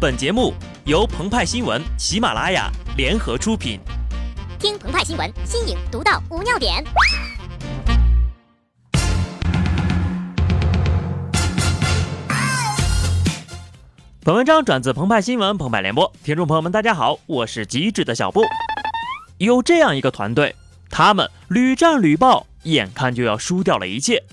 [0.00, 0.54] 本节目
[0.86, 3.78] 由澎湃新闻、喜马拉雅联合出品。
[4.58, 6.82] 听澎湃新闻，新颖独到，无尿点。
[14.24, 18.40] 本文章转自澎湃新闻澎湃联播，听众朋友们，大家好，我是机智的小布。
[19.36, 20.56] 有这样一个团队，
[20.88, 24.24] 他们屡战屡败，眼看就要输掉了一切，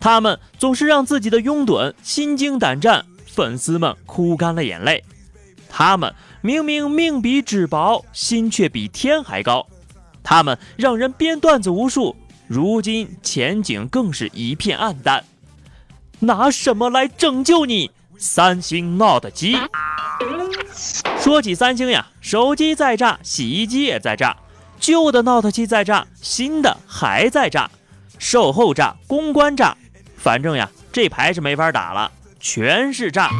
[0.00, 3.04] 他们总是让自己的拥趸心惊胆战。
[3.34, 5.02] 粉丝们哭干了眼泪，
[5.68, 9.66] 他们明明命比纸薄，心却比天还高。
[10.22, 12.14] 他们让人编段子无数，
[12.46, 15.24] 如今前景更是一片暗淡。
[16.20, 17.90] 拿什么来拯救你？
[18.16, 19.56] 三星 Note 七。
[21.18, 24.36] 说起三星呀，手机在炸，洗衣机也在炸，
[24.78, 27.68] 旧的 Note 七在炸，新的还在炸，
[28.18, 29.76] 售后炸，公关炸，
[30.16, 32.12] 反正呀，这牌是没法打了。
[32.44, 33.30] 全是炸。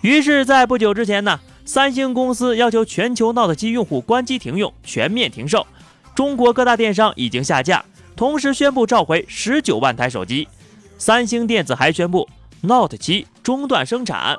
[0.00, 5.64] 于是，在不久之前呢，三星公司要求全球 Note 7用户关机停用，全面停售。
[6.12, 7.84] 中国各大电商已经下架，
[8.16, 10.48] 同时宣布召回十九万台手机。
[10.98, 12.28] 三星电子还宣布
[12.62, 14.36] Note 7中断生产。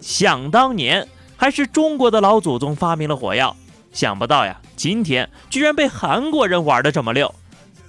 [0.00, 3.56] 想当年，还是中国的老祖宗发明了火药，
[3.92, 7.34] 想不到呀，今天居然被韩国人玩的这么溜。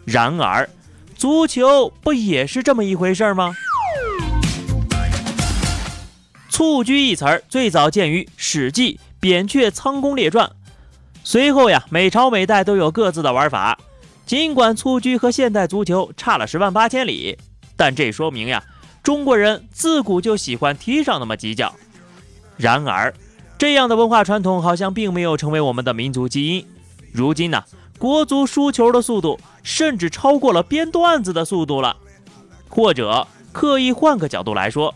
[0.05, 0.67] 然而，
[1.15, 3.55] 足球不也是这么一回事吗？
[6.55, 10.47] 蹴鞠一词儿最早见于《史记·扁鹊仓公列传》，
[11.21, 13.77] 随后呀，每朝每代都有各自的玩法。
[14.25, 17.37] 尽管蹴鞠和现代足球差了十万八千里，
[17.75, 18.63] 但这说明呀，
[19.03, 21.75] 中国人自古就喜欢踢上那么几脚。
[22.55, 23.13] 然而，
[23.57, 26.65] 这样的文化传统好像并没有成为我们的民族基因。
[27.11, 27.65] 如今呢，
[27.99, 31.97] 国足输球的速度甚至超过了编段子的速度了。
[32.69, 34.95] 或者，刻意换个角度来说。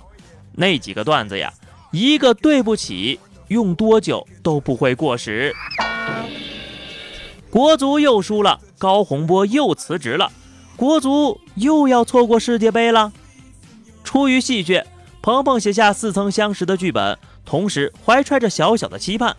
[0.60, 1.54] 那几个段子呀，
[1.94, 5.56] 一个对不起，用多久都不会过时。
[7.50, 10.30] 国足又输了，高洪波又辞职了，
[10.75, 13.14] 国足又要错过世界杯了。
[14.03, 14.84] 出于戏谑，
[15.22, 19.38] 鹏鹏写下似曾相识的剧本，同时怀揣着小小的期盼，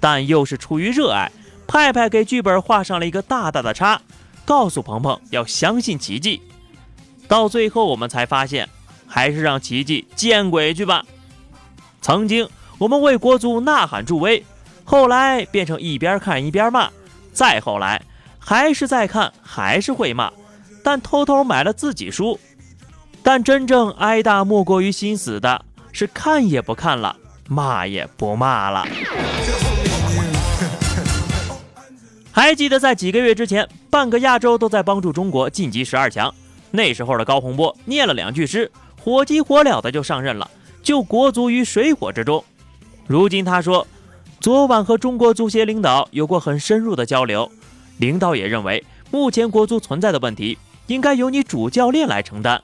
[0.00, 1.30] 但又是出于热爱，
[1.68, 4.02] 派派给剧本画上了一个大大的叉，
[4.44, 6.42] 告诉鹏鹏要相信奇迹。
[7.28, 8.68] 到最后，我们才发现。
[9.12, 11.04] 还是让奇迹见鬼去吧！
[12.00, 12.48] 曾经
[12.78, 14.44] 我们为国足呐喊助威，
[14.84, 16.88] 后来变成一边看一边骂，
[17.32, 18.00] 再后来
[18.38, 20.32] 还是在看还是会骂，
[20.84, 22.38] 但偷偷买了自己书。
[23.22, 27.14] 但真正挨打莫过于心死的，是看也不看了，
[27.48, 28.86] 骂也不骂了。
[32.32, 36.32] 还记得在几个月之前，半个亚洲都在帮助中国晋级十二强，
[36.70, 38.70] 那时候的高洪波念了两句诗。
[39.02, 40.50] 火急火燎的就上任了，
[40.82, 42.44] 救国足于水火之中。
[43.06, 43.86] 如今他说，
[44.40, 47.50] 昨晚和中国足协领导有过很深入的交流，
[47.96, 52.62] 领导也认为目前国足存在的问题应该由你主教练来承担。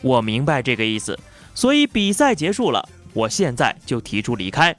[0.00, 1.18] 我明白这个意思，
[1.54, 4.74] 所以比赛结束了，我现在就提出离开。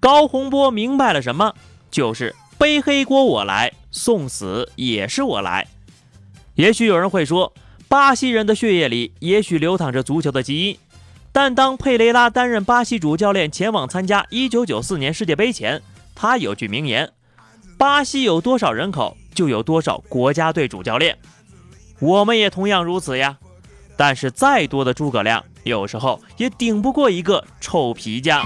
[0.00, 1.54] 高洪波明白了什么？
[1.90, 5.66] 就是背黑锅我来，送死也是我来。
[6.54, 7.52] 也许有人会说。
[7.94, 10.76] 巴西人的血液里也许流淌着足球的基因，
[11.30, 15.80] 但当佩雷拉担任巴西主教练前往参加1994年世界杯前，
[16.12, 17.08] 他有句名言
[17.78, 21.16] ：“巴西有多少人口，就有多少国家队主教练。”
[22.02, 23.38] 我们也同样如此呀。
[23.96, 28.44] 但是再多的诸葛亮，有时候也顶不过一个臭皮匠。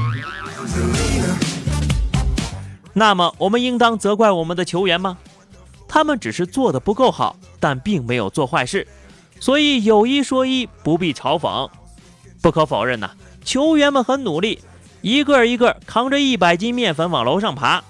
[2.93, 5.17] 那么，我们应当责怪我们的球员吗？
[5.89, 8.87] 他们只是做的不够好，但并没有做坏事。
[9.41, 11.69] 所以有一说一，不必嘲讽。
[12.41, 13.11] 不可否认呐，
[13.45, 14.61] 球员们很努力，
[15.01, 17.83] 一个一个扛着一百斤面粉往楼上爬。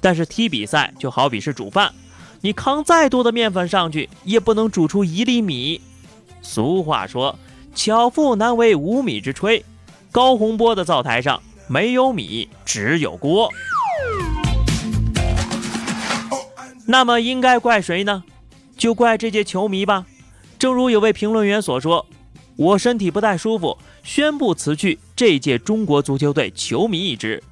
[0.00, 1.92] 但是踢比赛就好比是煮饭，
[2.40, 5.80] 你扛再多的面粉上去，也不能煮出一粒米。
[6.42, 7.38] 俗话说
[7.74, 9.62] ：“巧妇难为无米之炊。”
[10.12, 13.50] 高洪波的灶台上没有米，只有锅。
[16.86, 18.22] 那么应该怪谁呢？
[18.76, 20.06] 就怪这届球迷吧。
[20.58, 22.06] 正如有位评论员所说
[22.56, 27.42] ：“我身体不太舒服，宣布辞去这届中国足球队球迷一职。”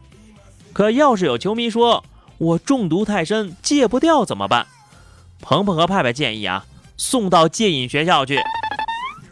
[0.72, 2.02] 可要是有球迷说
[2.38, 4.66] 我中毒太深戒不掉怎么办？
[5.40, 6.64] 鹏鹏和派派建议啊，
[6.96, 8.40] 送到戒瘾学校去。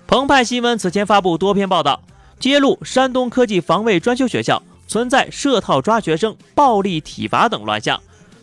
[0.07, 2.03] 澎湃新闻此前发布多篇报道，
[2.39, 8.01] 揭露山东科技防卫专修学校存在设套抓学生、暴力体罚等乱象，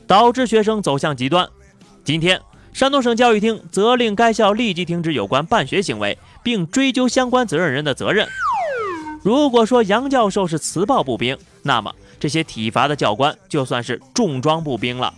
[0.08, 1.48] 导致学生走向极端。
[2.04, 2.42] 今天。
[2.74, 8.27] 山东省教育厅责令该校立即停止有关办学行为，并追究相关责任人的责任。
[9.21, 15.13] 如果说杨教授是磁暴步兵，那么这些体罚的教官就算是重装步兵了。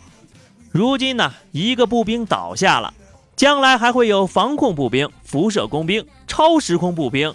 [0.71, 2.93] 如今呢，一个步兵倒下了，
[3.35, 7.33] 将来还会有防控步兵、辐射工兵、超时空步兵，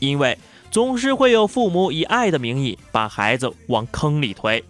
[0.00, 0.36] 因为
[0.70, 4.64] 总是会有父母以爱的名义把孩子往坑里推。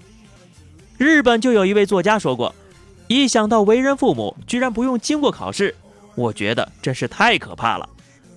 [0.99, 2.55] 日本就有一位作家说过
[3.09, 5.75] ：“一想到为人父母居然不用经过考试，
[6.15, 7.89] 我觉得真是太可怕了。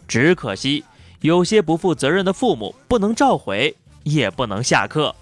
[0.08, 0.84] 只可惜。”
[1.22, 5.16] 有些不负责任的父母不能召回，也不能下课。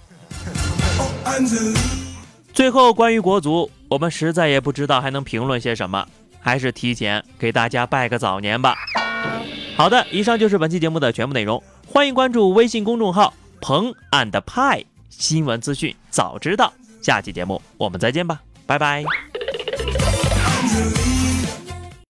[2.54, 6.08] 最后，关于国足，我们实在也不知道还能评论些什么，
[6.40, 8.78] 还是提前给大家拜个早年吧。
[9.76, 14.82] 好的，以上就是本期节目的全部内容，欢迎关注微信公众号“彭 and 派”，
[15.12, 16.72] 新闻资讯早知道。
[17.02, 19.04] 下期节目我们再见吧，拜拜。